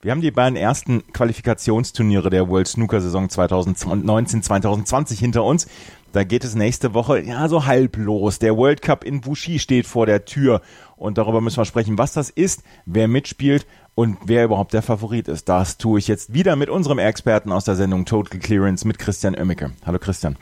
[0.00, 5.66] Wir haben die beiden ersten Qualifikationsturniere der World Snooker Saison 2019-2020 hinter uns.
[6.12, 8.38] Da geht es nächste Woche ja so halb los.
[8.38, 10.62] Der World Cup in Wuxi steht vor der Tür
[10.94, 13.66] und darüber müssen wir sprechen, was das ist, wer mitspielt
[13.96, 15.48] und wer überhaupt der Favorit ist.
[15.48, 19.34] Das tue ich jetzt wieder mit unserem Experten aus der Sendung Total Clearance mit Christian
[19.34, 19.72] Oemmicke.
[19.84, 20.36] Hallo Christian.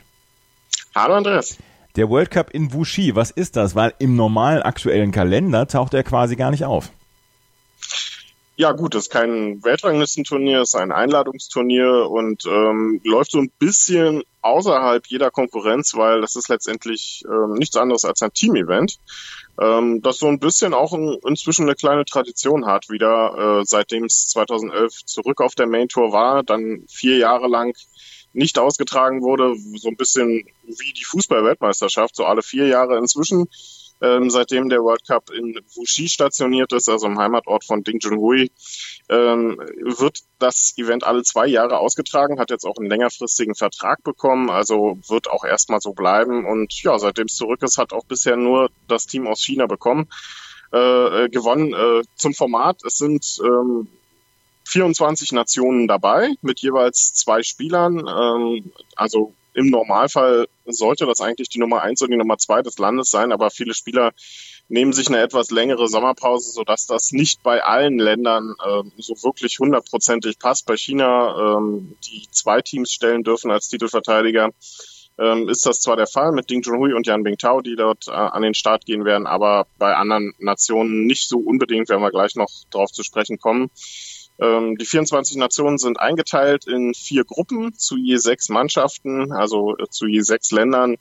[0.93, 1.57] Hallo Andreas.
[1.95, 3.73] Der World Cup in Wuxi, was ist das?
[3.73, 6.91] Weil im normalen aktuellen Kalender taucht er quasi gar nicht auf.
[8.59, 13.51] Ja gut, das ist kein Weltranglistenturnier, es ist ein Einladungsturnier und ähm, läuft so ein
[13.59, 18.97] bisschen außerhalb jeder Konkurrenz, weil das ist letztendlich ähm, nichts anderes als ein Team-Event,
[19.61, 24.05] ähm, das so ein bisschen auch ein, inzwischen eine kleine Tradition hat, wieder äh, seitdem
[24.05, 27.75] es 2011 zurück auf der Main Tour war, dann vier Jahre lang
[28.33, 33.49] nicht ausgetragen wurde, so ein bisschen wie die Fußball-Weltmeisterschaft, so alle vier Jahre inzwischen
[34.01, 38.51] ähm, seitdem der World Cup in Wuxi stationiert ist, also im Heimatort von Ding Junhui,
[39.09, 39.57] ähm,
[39.97, 44.99] wird das Event alle zwei Jahre ausgetragen, hat jetzt auch einen längerfristigen Vertrag bekommen, also
[45.07, 46.45] wird auch erstmal so bleiben.
[46.45, 50.07] Und ja, seitdem es zurück ist, hat auch bisher nur das Team aus China bekommen.
[50.73, 52.83] Äh, äh gewonnen äh, zum Format.
[52.83, 53.87] Es sind ähm,
[54.65, 57.99] 24 Nationen dabei mit jeweils zwei Spielern.
[57.99, 62.77] Ähm, also im Normalfall sollte das eigentlich die Nummer eins und die Nummer zwei des
[62.77, 64.11] Landes sein, aber viele Spieler
[64.67, 69.57] nehmen sich eine etwas längere Sommerpause, sodass das nicht bei allen Ländern äh, so wirklich
[69.57, 70.67] hundertprozentig passt.
[70.67, 74.51] Bei China, ähm, die zwei Teams stellen dürfen als Titelverteidiger,
[75.17, 78.11] ähm, ist das zwar der Fall mit Ding Junhui und Yan Bingtao, die dort äh,
[78.11, 82.35] an den Start gehen werden, aber bei anderen Nationen nicht so unbedingt, werden wir gleich
[82.35, 83.71] noch darauf zu sprechen kommen.
[84.39, 89.87] Ähm, die 24 Nationen sind eingeteilt in vier Gruppen zu je sechs Mannschaften, also äh,
[89.89, 90.97] zu je sechs Ländern.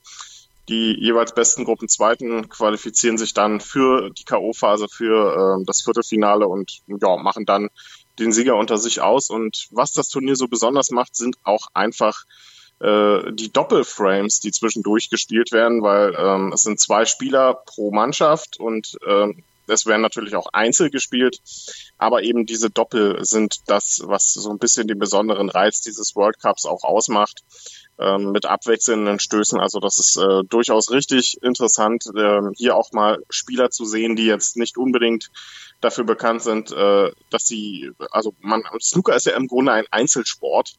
[0.68, 6.80] Die jeweils besten Gruppenzweiten qualifizieren sich dann für die K.O.-Phase, für äh, das Viertelfinale und
[6.86, 7.68] ja, machen dann
[8.18, 9.30] den Sieger unter sich aus.
[9.30, 12.24] Und was das Turnier so besonders macht, sind auch einfach
[12.80, 18.58] äh, die Doppelframes, die zwischendurch gespielt werden, weil ähm, es sind zwei Spieler pro Mannschaft
[18.58, 21.40] und ähm, es werden natürlich auch Einzel gespielt,
[21.98, 26.40] aber eben diese Doppel sind das, was so ein bisschen den besonderen Reiz dieses World
[26.40, 27.42] Cups auch ausmacht,
[27.98, 29.58] ähm, mit abwechselnden Stößen.
[29.58, 34.26] Also das ist äh, durchaus richtig interessant, äh, hier auch mal Spieler zu sehen, die
[34.26, 35.30] jetzt nicht unbedingt
[35.80, 40.74] dafür bekannt sind, äh, dass sie, also man, Snooker ist ja im Grunde ein Einzelsport.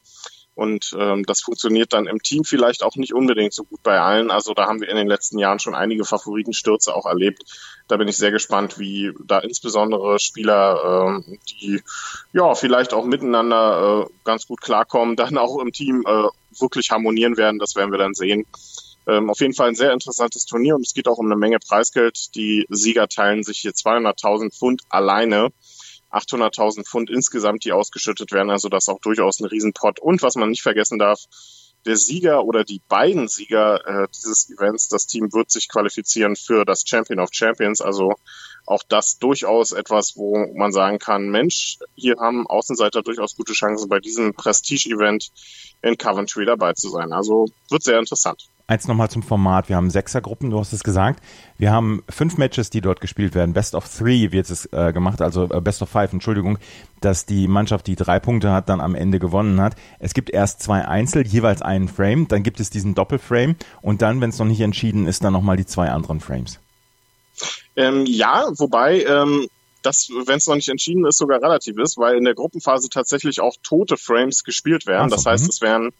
[0.58, 4.32] Und ähm, das funktioniert dann im Team vielleicht auch nicht unbedingt so gut bei allen.
[4.32, 7.44] Also da haben wir in den letzten Jahren schon einige Favoritenstürze auch erlebt.
[7.86, 11.80] Da bin ich sehr gespannt, wie da insbesondere Spieler, ähm, die
[12.32, 16.24] ja vielleicht auch miteinander äh, ganz gut klarkommen, dann auch im Team äh,
[16.58, 17.60] wirklich harmonieren werden.
[17.60, 18.44] Das werden wir dann sehen.
[19.06, 21.60] Ähm, auf jeden Fall ein sehr interessantes Turnier und es geht auch um eine Menge
[21.60, 22.34] Preisgeld.
[22.34, 25.52] Die Sieger teilen sich hier 200.000 Pfund alleine.
[26.10, 28.50] 800.000 Pfund insgesamt, die ausgeschüttet werden.
[28.50, 30.00] Also das ist auch durchaus ein Riesenpott.
[30.00, 31.24] Und was man nicht vergessen darf,
[31.86, 36.64] der Sieger oder die beiden Sieger äh, dieses Events, das Team wird sich qualifizieren für
[36.64, 37.80] das Champion of Champions.
[37.80, 38.14] Also
[38.66, 43.88] auch das durchaus etwas, wo man sagen kann, Mensch, hier haben Außenseiter durchaus gute Chancen,
[43.88, 45.30] bei diesem Prestige-Event
[45.82, 47.12] in Coventry dabei zu sein.
[47.12, 48.48] Also wird sehr interessant.
[48.70, 49.70] Eins nochmal zum Format.
[49.70, 51.24] Wir haben Sechsergruppen, du hast es gesagt.
[51.56, 53.54] Wir haben fünf Matches, die dort gespielt werden.
[53.54, 56.58] Best of Three wird es äh, gemacht, also äh, Best of Five, Entschuldigung,
[57.00, 59.74] dass die Mannschaft, die drei Punkte hat, dann am Ende gewonnen hat.
[60.00, 64.20] Es gibt erst zwei Einzel, jeweils einen Frame, dann gibt es diesen Doppelframe und dann,
[64.20, 66.58] wenn es noch nicht entschieden ist, dann nochmal die zwei anderen Frames.
[67.74, 69.48] Ähm, ja, wobei ähm,
[69.80, 73.40] das, wenn es noch nicht entschieden ist, sogar relativ ist, weil in der Gruppenphase tatsächlich
[73.40, 75.08] auch tote Frames gespielt werden.
[75.08, 75.48] So, das heißt, mhm.
[75.48, 75.90] es werden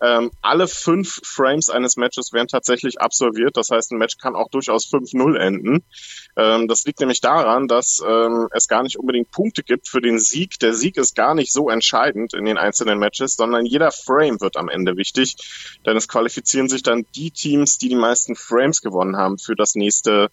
[0.00, 3.56] ähm, alle fünf Frames eines Matches werden tatsächlich absolviert.
[3.56, 5.84] Das heißt, ein Match kann auch durchaus 5-0 enden.
[6.36, 10.18] Ähm, das liegt nämlich daran, dass ähm, es gar nicht unbedingt Punkte gibt für den
[10.18, 10.58] Sieg.
[10.60, 14.56] Der Sieg ist gar nicht so entscheidend in den einzelnen Matches, sondern jeder Frame wird
[14.56, 15.36] am Ende wichtig.
[15.86, 19.74] Denn es qualifizieren sich dann die Teams, die die meisten Frames gewonnen haben für das
[19.74, 20.30] nächste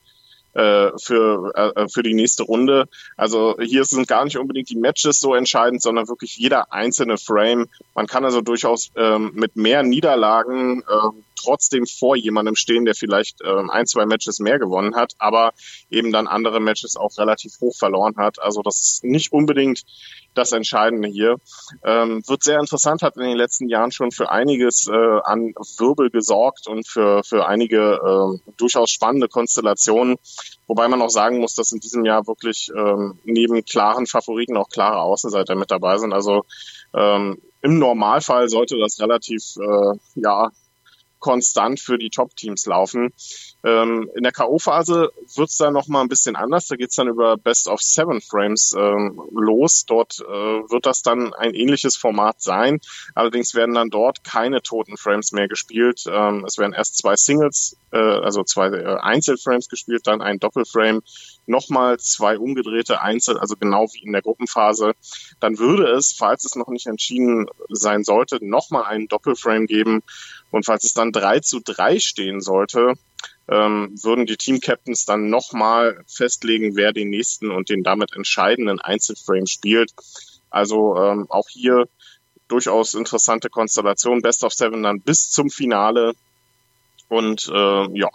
[0.54, 2.88] äh, für, äh, für die nächste Runde.
[3.18, 7.68] Also hier sind gar nicht unbedingt die Matches so entscheidend, sondern wirklich jeder einzelne Frame.
[7.96, 13.40] Man kann also durchaus ähm, mit mehr Niederlagen äh, trotzdem vor jemandem stehen, der vielleicht
[13.44, 15.54] ähm, ein, zwei Matches mehr gewonnen hat, aber
[15.90, 18.42] eben dann andere Matches auch relativ hoch verloren hat.
[18.42, 19.84] Also das ist nicht unbedingt
[20.34, 21.38] das Entscheidende hier.
[21.84, 24.92] Ähm, wird sehr interessant, hat in den letzten Jahren schon für einiges äh,
[25.24, 30.18] an Wirbel gesorgt und für, für einige äh, durchaus spannende Konstellationen.
[30.68, 34.70] Wobei man auch sagen muss, dass in diesem Jahr wirklich ähm, neben klaren Favoriten auch
[34.70, 36.14] klare Außenseiter mit dabei sind.
[36.14, 36.46] Also
[36.94, 40.52] ähm, im Normalfall sollte das relativ äh, ja
[41.24, 43.14] konstant für die Top-Teams laufen.
[43.64, 46.68] Ähm, in der K.O.-Phase wird's dann noch mal ein bisschen anders.
[46.68, 49.86] Da geht's dann über Best of Seven Frames ähm, los.
[49.88, 50.24] Dort äh,
[50.70, 52.82] wird das dann ein ähnliches Format sein.
[53.16, 56.04] Allerdings werden dann dort keine toten Frames mehr gespielt.
[56.08, 61.02] Ähm, es werden erst zwei Singles, äh, also zwei äh, Einzelframes gespielt, dann ein Doppelframe
[61.46, 64.94] nochmal zwei umgedrehte Einzel, also genau wie in der Gruppenphase.
[65.40, 70.04] Dann würde es, falls es noch nicht entschieden sein sollte, nochmal einen Doppelframe geben.
[70.54, 72.94] Und falls es dann drei zu drei stehen sollte,
[73.48, 79.48] ähm, würden die Team-Captains dann nochmal festlegen, wer den nächsten und den damit entscheidenden Einzelframe
[79.48, 79.94] spielt.
[80.52, 81.88] Also ähm, auch hier
[82.48, 84.22] durchaus interessante Konstellation.
[84.22, 86.14] Best of Seven dann bis zum Finale.
[87.10, 88.10] Und äh, ja,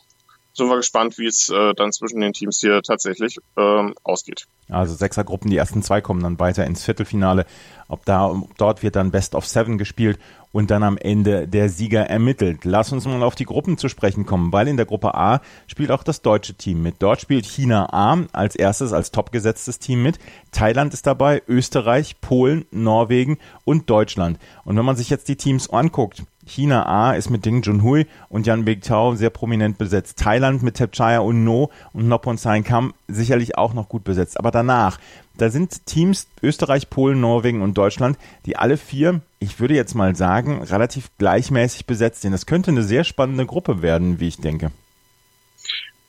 [0.59, 4.47] sind wir gespannt, wie es äh, dann zwischen den Teams hier tatsächlich ähm, ausgeht.
[4.69, 7.47] Also Sechsergruppen, die ersten zwei kommen dann weiter ins Viertelfinale.
[7.89, 10.19] Ob da, dort wird dann Best of Seven gespielt
[10.53, 12.65] und dann am Ende der Sieger ermittelt.
[12.65, 15.91] Lass uns mal auf die Gruppen zu sprechen kommen, weil in der Gruppe A spielt
[15.91, 16.97] auch das deutsche Team mit.
[16.99, 20.19] Dort spielt China A als erstes, als topgesetztes Team mit.
[20.53, 24.39] Thailand ist dabei, Österreich, Polen, Norwegen und Deutschland.
[24.65, 28.47] Und wenn man sich jetzt die Teams anguckt, China A ist mit Ding Junhui und
[28.47, 30.19] Yan Bingtao sehr prominent besetzt.
[30.19, 34.39] Thailand mit Tepchaya und No und Nopon Sain Kam sicherlich auch noch gut besetzt.
[34.39, 34.99] Aber danach,
[35.37, 40.17] da sind Teams Österreich, Polen, Norwegen und Deutschland, die alle vier, ich würde jetzt mal
[40.17, 42.33] sagen, relativ gleichmäßig besetzt sind.
[42.33, 44.73] Das könnte eine sehr spannende Gruppe werden, wie ich denke.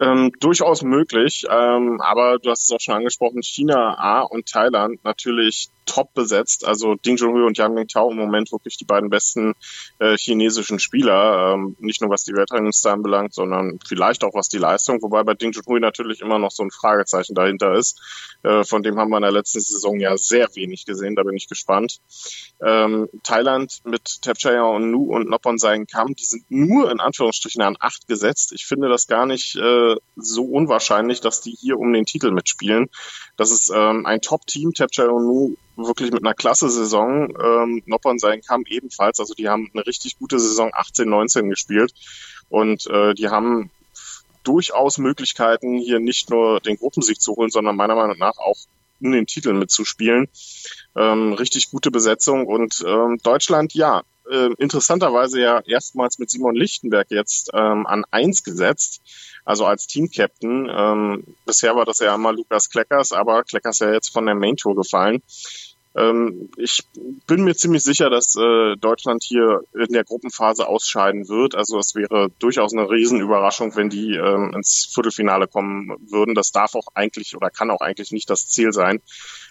[0.02, 5.04] Ähm, durchaus möglich, ähm, aber du hast es auch schon angesprochen, China A und Thailand
[5.04, 6.66] natürlich top besetzt.
[6.66, 9.54] Also Ding Junhui und Yang Mingtao im Moment wirklich die beiden besten
[9.98, 11.54] äh, chinesischen Spieler.
[11.54, 15.02] Ähm, nicht nur was die Weltrangliste anbelangt, sondern vielleicht auch was die Leistung.
[15.02, 18.00] Wobei bei Ding Junhui natürlich immer noch so ein Fragezeichen dahinter ist.
[18.44, 21.16] Äh, von dem haben wir in der letzten Saison ja sehr wenig gesehen.
[21.16, 22.00] Da bin ich gespannt.
[22.64, 27.62] Ähm, Thailand mit Tapchaya und Nu und Noppon Sein Kam, die sind nur in Anführungsstrichen
[27.62, 28.52] an acht gesetzt.
[28.54, 32.90] Ich finde das gar nicht äh, so unwahrscheinlich, dass die hier um den Titel mitspielen.
[33.38, 34.74] Das ist ähm, ein Top-Team.
[34.74, 37.34] Tapchaya und Nu wirklich mit einer klasse Saison.
[37.42, 39.20] Ähm, Noppern sein kam ebenfalls.
[39.20, 41.94] Also die haben eine richtig gute Saison 18, 19 gespielt.
[42.50, 43.70] Und äh, die haben
[44.44, 48.58] durchaus Möglichkeiten, hier nicht nur den Gruppensieg zu holen, sondern meiner Meinung nach auch
[49.02, 50.28] um den Titel mitzuspielen.
[50.96, 52.48] Ähm, richtig gute Besetzung.
[52.48, 58.44] Und ähm, Deutschland, ja, äh, interessanterweise ja erstmals mit Simon Lichtenberg jetzt ähm, an eins
[58.44, 59.02] gesetzt
[59.50, 60.70] also als Team-Captain.
[60.72, 64.58] Ähm, bisher war das ja immer Lukas Kleckers, aber Kleckers ja jetzt von der Main
[64.58, 65.24] Tour gefallen.
[65.96, 66.84] Ähm, ich
[67.26, 71.56] bin mir ziemlich sicher, dass äh, Deutschland hier in der Gruppenphase ausscheiden wird.
[71.56, 76.36] Also es wäre durchaus eine Riesenüberraschung, wenn die ähm, ins Viertelfinale kommen würden.
[76.36, 79.02] Das darf auch eigentlich oder kann auch eigentlich nicht das Ziel sein.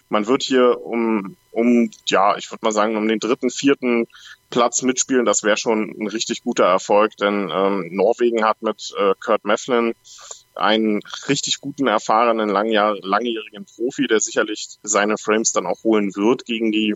[0.07, 4.07] Man wird hier um, um ja, ich würde mal sagen, um den dritten, vierten
[4.49, 5.25] Platz mitspielen.
[5.25, 9.93] Das wäre schon ein richtig guter Erfolg, denn ähm, Norwegen hat mit äh, Kurt Mefflin
[10.59, 16.45] einen richtig guten, erfahrenen, langjahr, langjährigen Profi, der sicherlich seine Frames dann auch holen wird
[16.45, 16.95] gegen die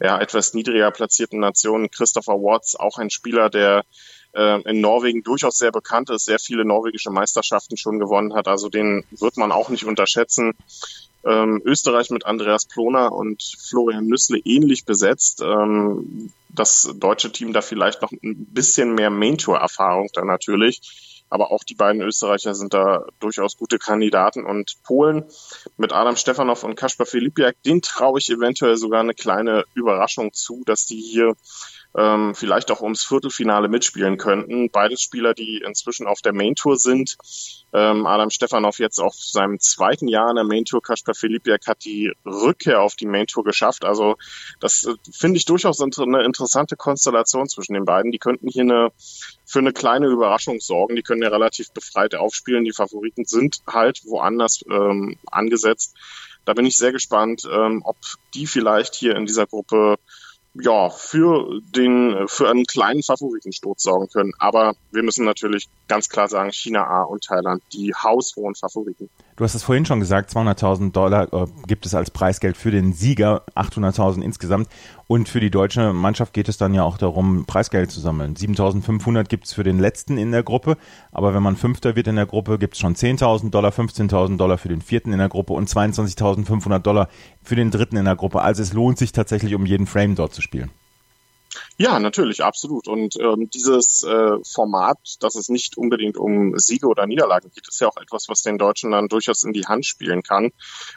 [0.00, 1.90] ja, etwas niedriger platzierten Nationen.
[1.90, 3.84] Christopher Watts, auch ein Spieler, der
[4.34, 8.48] äh, in Norwegen durchaus sehr bekannt ist, sehr viele norwegische Meisterschaften schon gewonnen hat.
[8.48, 10.52] Also den wird man auch nicht unterschätzen.
[11.24, 15.40] Ähm, Österreich mit Andreas Ploner und Florian Nüssle ähnlich besetzt.
[15.40, 21.64] Ähm, das deutsche Team da vielleicht noch ein bisschen mehr Main-Tour-Erfahrung dann natürlich aber auch
[21.64, 24.44] die beiden Österreicher sind da durchaus gute Kandidaten.
[24.44, 25.24] Und Polen
[25.78, 30.62] mit Adam Stefanov und Kaspar Filipiak, den traue ich eventuell sogar eine kleine Überraschung zu,
[30.66, 31.34] dass die hier
[31.96, 34.70] ähm, vielleicht auch ums Viertelfinale mitspielen könnten.
[34.70, 37.16] Beides Spieler, die inzwischen auf der Main Tour sind.
[37.74, 40.82] Ähm, Adam Stefanov jetzt auf seinem zweiten Jahr in der Main Tour.
[40.82, 43.84] Kaspar Filipiak hat die Rückkehr auf die Main Tour geschafft.
[43.84, 44.16] Also
[44.60, 48.10] das äh, finde ich durchaus eine interessante Konstellation zwischen den beiden.
[48.10, 48.92] Die könnten hier eine
[49.44, 50.96] für eine kleine Überraschung sorgen.
[50.96, 52.64] Die können ja relativ befreit aufspielen.
[52.64, 55.94] Die Favoriten sind halt woanders ähm, angesetzt.
[56.44, 57.96] Da bin ich sehr gespannt, ähm, ob
[58.34, 59.96] die vielleicht hier in dieser Gruppe
[60.54, 64.32] ja, für den, für einen kleinen Favoritensturz sorgen können.
[64.38, 69.08] Aber wir müssen natürlich ganz klar sagen, China A und Thailand die haushohen Favoriten.
[69.36, 72.92] Du hast es vorhin schon gesagt, 200.000 Dollar äh, gibt es als Preisgeld für den
[72.92, 74.68] Sieger, 800.000 insgesamt.
[75.12, 78.34] Und für die deutsche Mannschaft geht es dann ja auch darum, Preisgeld zu sammeln.
[78.34, 80.78] 7.500 gibt es für den letzten in der Gruppe.
[81.10, 84.56] Aber wenn man Fünfter wird in der Gruppe, gibt es schon 10.000 Dollar, 15.000 Dollar
[84.56, 87.10] für den vierten in der Gruppe und 22.500 Dollar
[87.42, 88.40] für den dritten in der Gruppe.
[88.40, 90.70] Also es lohnt sich tatsächlich, um jeden Frame dort zu spielen.
[91.78, 92.86] Ja, natürlich, absolut.
[92.86, 97.80] Und ähm, dieses äh, Format, dass es nicht unbedingt um Siege oder Niederlagen geht, ist
[97.80, 100.50] ja auch etwas, was den Deutschen dann durchaus in die Hand spielen kann,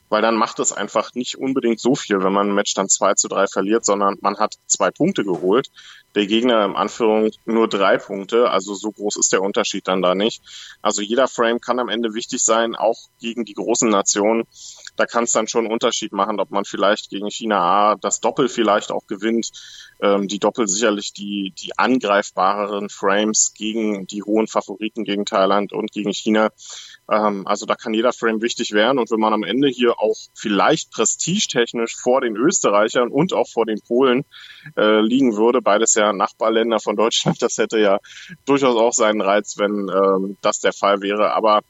[0.10, 3.14] weil dann macht es einfach nicht unbedingt so viel, wenn man ein Match dann 2
[3.14, 5.70] zu 3 verliert, sondern man hat zwei Punkte geholt.
[6.14, 10.16] Der Gegner im Anführung nur drei Punkte, also so groß ist der Unterschied dann da
[10.16, 10.42] nicht.
[10.82, 14.46] Also jeder Frame kann am Ende wichtig sein, auch gegen die großen Nationen
[14.96, 18.20] da kann es dann schon einen Unterschied machen, ob man vielleicht gegen China A das
[18.20, 19.52] Doppel vielleicht auch gewinnt.
[20.02, 25.92] Ähm, die Doppel sicherlich die, die angreifbareren Frames gegen die hohen Favoriten gegen Thailand und
[25.92, 26.50] gegen China.
[27.10, 29.00] Ähm, also da kann jeder Frame wichtig werden.
[29.00, 33.66] Und wenn man am Ende hier auch vielleicht prestigetechnisch vor den Österreichern und auch vor
[33.66, 34.26] den Polen
[34.78, 38.00] äh, liegen würde, beides ja Nachbarländer von Deutschland, das hätte ja
[38.46, 41.34] durchaus auch seinen Reiz, wenn ähm, das der Fall wäre.
[41.34, 41.62] Aber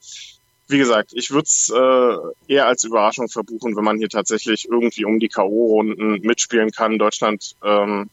[0.68, 5.06] wie gesagt, ich würde es äh, eher als Überraschung verbuchen, wenn man hier tatsächlich irgendwie
[5.06, 6.98] um die K.O.-Runden mitspielen kann.
[6.98, 8.10] Deutschland ähm,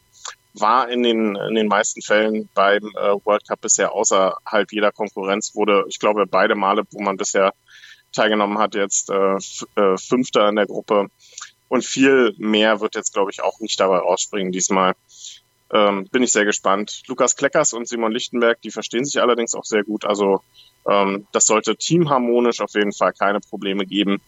[0.54, 5.54] war in den, in den meisten Fällen beim äh, World Cup bisher außerhalb jeder Konkurrenz,
[5.54, 7.52] wurde, ich glaube, beide Male, wo man bisher
[8.12, 9.36] teilgenommen hat, jetzt äh,
[9.76, 11.08] äh, Fünfter in der Gruppe.
[11.68, 14.94] Und viel mehr wird jetzt, glaube ich, auch nicht dabei rausspringen diesmal.
[15.72, 17.02] Ähm, bin ich sehr gespannt.
[17.06, 20.04] Lukas Kleckers und Simon Lichtenberg, die verstehen sich allerdings auch sehr gut.
[20.04, 20.42] Also
[20.86, 24.20] ähm, das sollte teamharmonisch auf jeden Fall keine Probleme geben.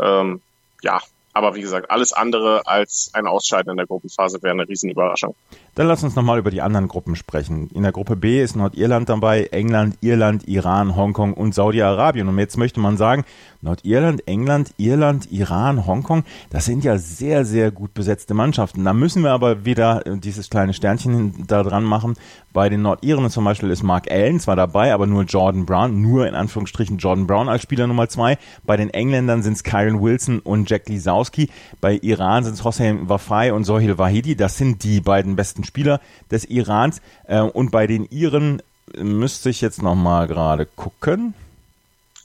[0.00, 0.40] Ähm,
[0.82, 5.34] ja, aber wie gesagt, alles andere als ein Ausscheiden in der Gruppenphase wäre eine Riesenüberraschung.
[5.74, 7.70] Dann lass uns nochmal über die anderen Gruppen sprechen.
[7.72, 12.28] In der Gruppe B ist Nordirland dabei, England, Irland, Iran, Hongkong und Saudi-Arabien.
[12.28, 13.24] Und jetzt möchte man sagen,
[13.60, 18.84] Nordirland, England, Irland, Iran, Hongkong, das sind ja sehr, sehr gut besetzte Mannschaften.
[18.84, 22.14] Da müssen wir aber wieder dieses kleine Sternchen da dran machen.
[22.52, 26.26] Bei den Nordiren zum Beispiel ist Mark Allen zwar dabei, aber nur Jordan Brown, nur
[26.26, 28.38] in Anführungsstrichen Jordan Brown als Spieler Nummer zwei.
[28.64, 31.50] Bei den Engländern sind es Kyron Wilson und Jack Lisowski.
[31.80, 34.36] Bei Iran sind es Hossein Wafai und Sohil Wahidi.
[34.36, 36.00] Das sind die beiden besten Spieler
[36.30, 37.00] des Irans.
[37.24, 38.62] Äh, und bei den Iren
[38.96, 41.34] müsste ich jetzt nochmal gerade gucken.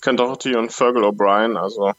[0.03, 1.93] Ken Doherty und Fergal O'Brien, also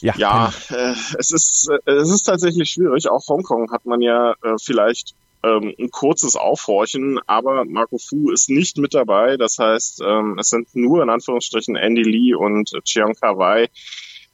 [0.00, 3.08] ja, ja äh, es ist äh, es ist tatsächlich schwierig.
[3.10, 8.48] Auch Hongkong hat man ja äh, vielleicht ähm, ein kurzes Aufhorchen, aber Marco Fu ist
[8.48, 9.36] nicht mit dabei.
[9.36, 13.68] Das heißt, ähm, es sind nur in Anführungsstrichen Andy Lee und Chiang Kai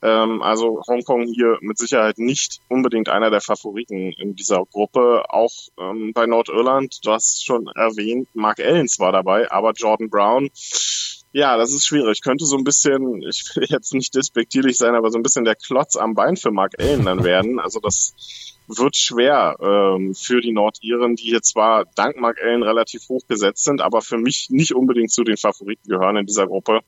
[0.03, 5.25] ähm, also Hongkong hier mit Sicherheit nicht unbedingt einer der Favoriten in dieser Gruppe.
[5.29, 10.49] Auch ähm, bei Nordirland, du hast schon erwähnt, Mark Ellens war dabei, aber Jordan Brown,
[11.33, 12.23] ja, das ist schwierig.
[12.23, 15.55] Könnte so ein bisschen, ich will jetzt nicht despektierlich sein, aber so ein bisschen der
[15.55, 17.61] Klotz am Bein für Mark Ellen dann werden.
[17.61, 18.15] Also das
[18.67, 23.65] wird schwer ähm, für die Nordiren, die hier zwar dank Mark Ellen relativ hoch gesetzt
[23.65, 26.81] sind, aber für mich nicht unbedingt zu den Favoriten gehören in dieser Gruppe.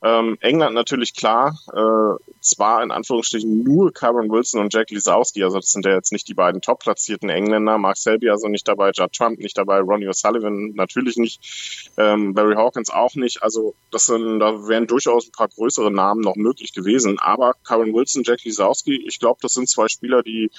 [0.00, 5.56] Ähm, England natürlich klar, äh, zwar in Anführungsstrichen nur Cameron Wilson und Jack Lisowski, also
[5.56, 8.92] das sind ja jetzt nicht die beiden top platzierten Engländer, Mark Selby also nicht dabei,
[8.94, 14.06] Judd Trump nicht dabei, Ronnie O'Sullivan natürlich nicht, ähm, Barry Hawkins auch nicht, also das
[14.06, 18.44] sind, da wären durchaus ein paar größere Namen noch möglich gewesen, aber Cameron Wilson, Jack
[18.44, 20.50] Lisowski, ich glaube, das sind zwei Spieler, die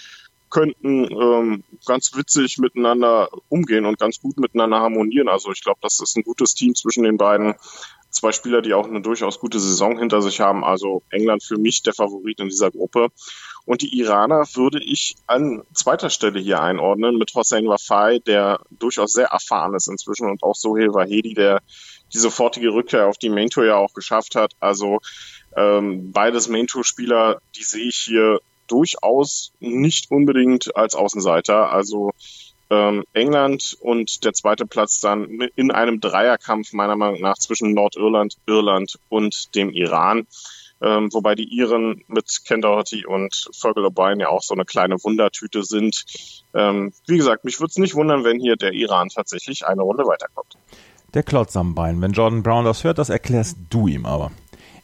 [0.50, 5.30] könnten ähm, ganz witzig miteinander umgehen und ganz gut miteinander harmonieren.
[5.30, 7.54] Also ich glaube, das ist ein gutes Team zwischen den beiden
[8.10, 10.64] zwei Spieler, die auch eine durchaus gute Saison hinter sich haben.
[10.64, 13.10] Also England für mich der Favorit in dieser Gruppe.
[13.66, 19.14] Und die Iraner würde ich an zweiter Stelle hier einordnen mit Hossein Wafai, der durchaus
[19.14, 21.62] sehr erfahren ist inzwischen und auch Sohail Wahedi, der
[22.14, 24.54] die sofortige Rückkehr auf die Main Tour ja auch geschafft hat.
[24.60, 25.00] Also
[25.56, 31.72] ähm, beides Main Tour Spieler, die sehe ich hier durchaus nicht unbedingt als Außenseiter.
[31.72, 32.12] Also
[32.70, 38.38] ähm, England und der zweite Platz dann in einem Dreierkampf meiner Meinung nach zwischen Nordirland,
[38.46, 40.28] Irland und dem Iran.
[40.82, 44.96] Ähm, wobei die Iren mit Ken Doherty und Fergal O'Brien ja auch so eine kleine
[45.04, 46.06] Wundertüte sind.
[46.54, 50.06] Ähm, wie gesagt, mich würde es nicht wundern, wenn hier der Iran tatsächlich eine Runde
[50.06, 50.56] weiterkommt.
[51.14, 52.02] Der Klotz am Bein.
[52.02, 54.32] Wenn Jordan Brown das hört, das erklärst du ihm aber.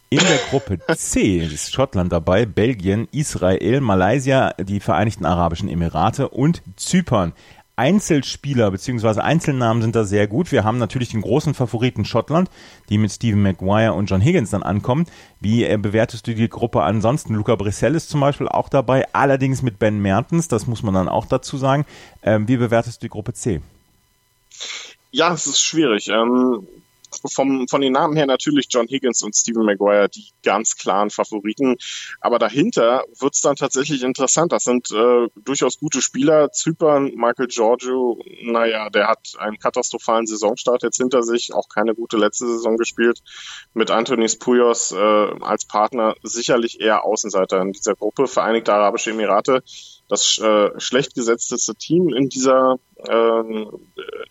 [0.10, 6.62] In der Gruppe C ist Schottland dabei, Belgien, Israel, Malaysia, die Vereinigten Arabischen Emirate und
[6.76, 7.34] Zypern.
[7.76, 9.20] Einzelspieler bzw.
[9.20, 10.52] Einzelnamen sind da sehr gut.
[10.52, 12.50] Wir haben natürlich den großen Favoriten Schottland,
[12.90, 15.06] die mit Stephen Maguire und John Higgins dann ankommen.
[15.40, 17.36] Wie äh, bewertest du die Gruppe ansonsten?
[17.36, 21.10] Luca Brissell ist zum Beispiel auch dabei, allerdings mit Ben Mertens, das muss man dann
[21.10, 21.86] auch dazu sagen.
[22.24, 23.62] Ähm, wie bewertest du die Gruppe C?
[25.12, 26.10] Ja, es ist schwierig.
[26.10, 26.68] Ähm,
[27.34, 31.76] vom, von den Namen her natürlich John Higgins und Stephen Maguire die ganz klaren Favoriten.
[32.22, 34.52] Aber dahinter wird's dann tatsächlich interessant.
[34.52, 36.52] Das sind äh, durchaus gute Spieler.
[36.52, 42.18] Zypern, Michael Giorgio, naja, der hat einen katastrophalen Saisonstart jetzt hinter sich, auch keine gute
[42.18, 43.22] letzte Saison gespielt.
[43.74, 44.96] Mit Antonis Puyos äh,
[45.42, 48.28] als Partner sicherlich eher Außenseiter in dieser Gruppe.
[48.28, 49.64] Vereinigte Arabische Emirate
[50.08, 53.72] das äh, schlecht gesetzteste Team in dieser ähm,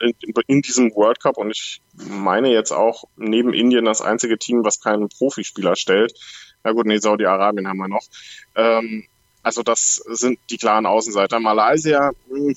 [0.00, 0.14] in,
[0.46, 4.80] in, diesem World Cup und ich meine jetzt auch neben Indien das einzige Team, was
[4.80, 6.14] keinen Profispieler stellt.
[6.62, 8.04] Na gut, nee, Saudi-Arabien haben wir noch.
[8.54, 9.04] Ähm,
[9.42, 11.40] also das sind die klaren Außenseiter.
[11.40, 12.56] Malaysia, mh, hm,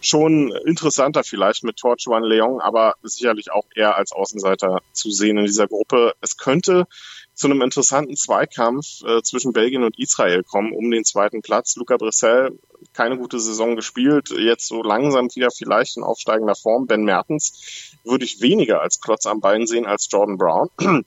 [0.00, 5.44] schon interessanter vielleicht mit Torchuan Leong, aber sicherlich auch eher als Außenseiter zu sehen in
[5.44, 6.14] dieser Gruppe.
[6.20, 6.86] Es könnte
[7.40, 11.74] zu einem interessanten Zweikampf äh, zwischen Belgien und Israel kommen um den zweiten Platz.
[11.76, 12.58] Luca Brissell
[12.92, 16.86] keine gute Saison gespielt, jetzt so langsam wieder vielleicht in aufsteigender Form.
[16.86, 20.68] Ben Mertens würde ich weniger als Klotz am Bein sehen als Jordan Brown.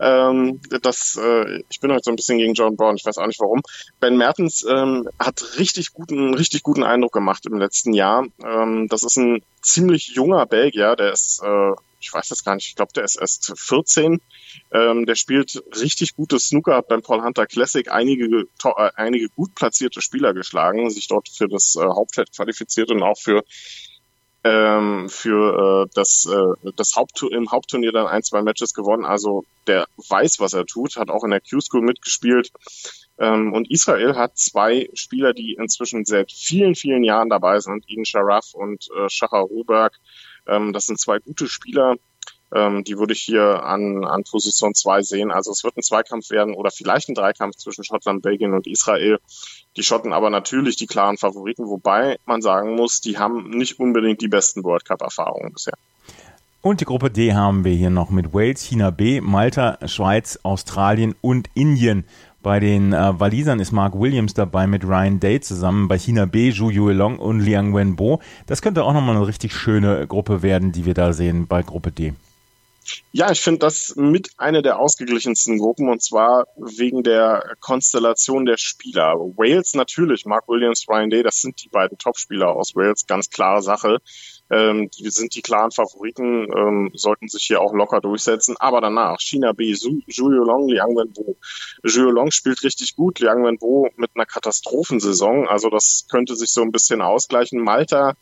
[0.00, 3.26] ähm, das, äh, ich bin heute so ein bisschen gegen Jordan Brown, ich weiß auch
[3.26, 3.60] nicht warum.
[4.00, 8.24] Ben Mertens ähm, hat richtig guten, richtig guten Eindruck gemacht im letzten Jahr.
[8.42, 12.68] Ähm, das ist ein ziemlich junger Belgier, der ist äh, ich weiß das gar nicht,
[12.68, 14.20] ich glaube, der ist erst 14.
[14.72, 19.54] Ähm, der spielt richtig gutes Snooker, hat beim Paul Hunter Classic einige, äh, einige gut
[19.54, 23.42] platzierte Spieler geschlagen, sich dort für das äh, Hauptfeld qualifiziert und auch für
[24.44, 29.04] ähm, für äh, das, äh, das Haupt im Hauptturnier dann ein, zwei Matches gewonnen.
[29.04, 32.52] Also der weiß, was er tut, hat auch in der Q-School mitgespielt.
[33.18, 38.04] Ähm, und Israel hat zwei Spieler, die inzwischen seit vielen, vielen Jahren dabei sind, Ian
[38.04, 39.98] Sharaf und äh, Shachar Ruberg.
[40.48, 41.96] Ähm, das sind zwei gute Spieler.
[42.54, 45.30] Ähm, die würde ich hier an, an Position 2 sehen.
[45.30, 49.18] Also es wird ein Zweikampf werden oder vielleicht ein Dreikampf zwischen Schottland, Belgien und Israel.
[49.76, 54.22] Die Schotten aber natürlich die klaren Favoriten, wobei man sagen muss, die haben nicht unbedingt
[54.22, 55.74] die besten World Cup-Erfahrungen bisher.
[56.60, 61.14] Und die Gruppe D haben wir hier noch mit Wales, China B, Malta, Schweiz, Australien
[61.20, 62.04] und Indien.
[62.42, 65.88] Bei den äh, Walisern ist Mark Williams dabei mit Ryan Day zusammen.
[65.88, 68.20] Bei China B, Zhu Yuelong und Liang Wenbo.
[68.46, 71.90] Das könnte auch nochmal eine richtig schöne Gruppe werden, die wir da sehen bei Gruppe
[71.90, 72.14] D.
[73.12, 78.56] Ja, ich finde das mit einer der ausgeglichensten Gruppen und zwar wegen der Konstellation der
[78.56, 79.14] Spieler.
[79.36, 83.62] Wales natürlich, Mark Williams, Ryan Day, das sind die beiden Topspieler aus Wales, ganz klare
[83.62, 83.98] Sache.
[84.50, 88.56] Ähm, die sind die klaren Favoriten, ähm, sollten sich hier auch locker durchsetzen.
[88.58, 89.74] Aber danach, China B,
[90.06, 91.36] Julio Long, Liang Wenbo.
[91.84, 95.48] Julio Long spielt richtig gut, Liang Wenbo mit einer Katastrophensaison.
[95.48, 97.60] Also das könnte sich so ein bisschen ausgleichen.
[97.60, 98.14] Malta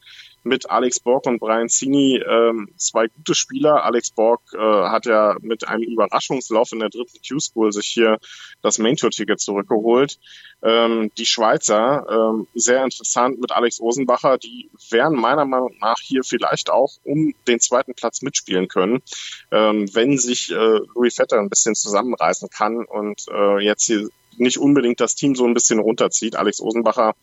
[0.46, 3.84] mit Alex Borg und Brian Cini ähm, zwei gute Spieler.
[3.84, 8.18] Alex Borg äh, hat ja mit einem Überraschungslauf in der dritten Q-School sich hier
[8.62, 10.18] das Main-Tour-Ticket zurückgeholt.
[10.62, 16.22] Ähm, die Schweizer, ähm, sehr interessant mit Alex Osenbacher, die werden meiner Meinung nach hier
[16.22, 19.02] vielleicht auch um den zweiten Platz mitspielen können,
[19.50, 24.58] ähm, wenn sich äh, Louis Vetter ein bisschen zusammenreißen kann und äh, jetzt hier nicht
[24.58, 26.36] unbedingt das Team so ein bisschen runterzieht.
[26.36, 27.14] Alex Osenbacher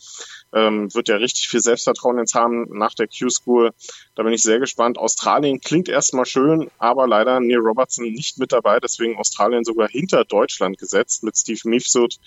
[0.54, 3.72] ähm, wird ja richtig viel Selbstvertrauen jetzt haben nach der Q-School.
[4.16, 4.98] Da bin ich sehr gespannt.
[4.98, 8.80] Australien klingt erstmal schön, aber leider Neil Robertson nicht mit dabei.
[8.80, 12.18] Deswegen Australien sogar hinter Deutschland gesetzt mit Steve Mifsud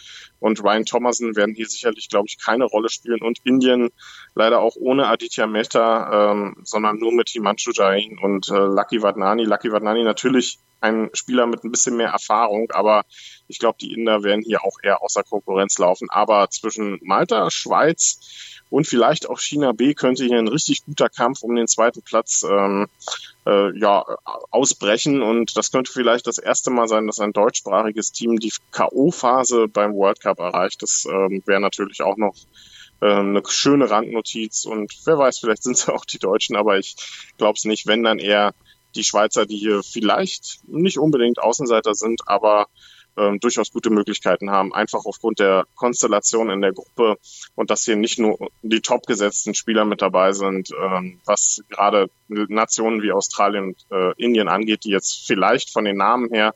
[0.40, 3.22] und Ryan Thomason werden hier sicherlich, glaube ich, keine Rolle spielen.
[3.22, 3.90] Und Indien
[4.34, 9.44] leider auch ohne Aditya Mehta, ähm, sondern nur mit Himanshu Jain und äh, Lucky Vadnani.
[9.44, 13.04] Lucky Vadnani natürlich ein Spieler mit ein bisschen mehr Erfahrung, aber
[13.48, 16.08] ich glaube, die Inder werden hier auch eher außer Konkurrenz laufen.
[16.10, 18.15] Aber zwischen Malta, Schweiz
[18.68, 22.44] und vielleicht auch China B könnte hier ein richtig guter Kampf um den zweiten Platz
[22.48, 22.88] ähm,
[23.46, 24.04] äh, ja,
[24.50, 25.22] ausbrechen.
[25.22, 29.94] Und das könnte vielleicht das erste Mal sein, dass ein deutschsprachiges Team die K.O.-Phase beim
[29.94, 30.82] World Cup erreicht.
[30.82, 32.34] Das ähm, wäre natürlich auch noch
[33.02, 36.96] ähm, eine schöne Randnotiz und wer weiß, vielleicht sind es auch die Deutschen, aber ich
[37.38, 38.54] glaube es nicht, wenn dann eher
[38.94, 42.66] die Schweizer, die hier vielleicht nicht unbedingt Außenseiter sind, aber
[43.16, 47.16] ähm, durchaus gute Möglichkeiten haben, einfach aufgrund der Konstellation in der Gruppe
[47.54, 53.02] und dass hier nicht nur die topgesetzten Spieler mit dabei sind, ähm, was gerade Nationen
[53.02, 56.54] wie Australien und äh, Indien angeht, die jetzt vielleicht von den Namen her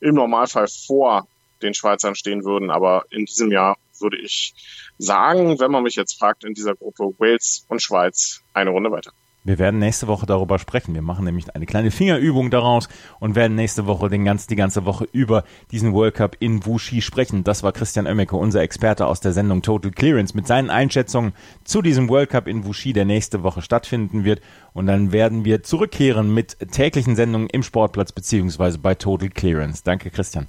[0.00, 1.26] im Normalfall vor
[1.62, 4.54] den Schweizern stehen würden, aber in diesem Jahr würde ich
[4.98, 9.12] sagen, wenn man mich jetzt fragt, in dieser Gruppe Wales und Schweiz eine Runde weiter.
[9.46, 10.92] Wir werden nächste Woche darüber sprechen.
[10.94, 12.88] Wir machen nämlich eine kleine Fingerübung daraus
[13.20, 17.00] und werden nächste Woche den ganz, die ganze Woche über diesen World Cup in Wuxi
[17.00, 17.44] sprechen.
[17.44, 21.32] Das war Christian Oemmeke, unser Experte aus der Sendung Total Clearance, mit seinen Einschätzungen
[21.62, 24.40] zu diesem World Cup in Wuxi, der nächste Woche stattfinden wird.
[24.72, 29.82] Und dann werden wir zurückkehren mit täglichen Sendungen im Sportplatz beziehungsweise bei Total Clearance.
[29.84, 30.48] Danke, Christian.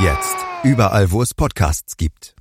[0.00, 0.36] Jetzt.
[0.62, 2.36] Überall, wo es Podcasts gibt.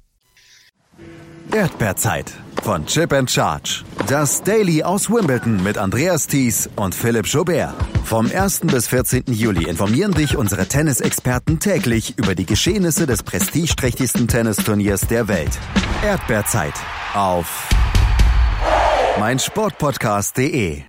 [1.52, 3.84] Erdbeerzeit von Chip and Charge.
[4.08, 7.74] Das Daily aus Wimbledon mit Andreas Thies und Philipp Jobert.
[8.04, 8.62] Vom 1.
[8.62, 9.24] bis 14.
[9.30, 15.58] Juli informieren dich unsere Tennisexperten täglich über die Geschehnisse des prestigeträchtigsten Tennisturniers der Welt.
[16.04, 16.76] Erdbeerzeit
[17.16, 17.70] auf
[19.20, 20.84] meinsportpodcast.de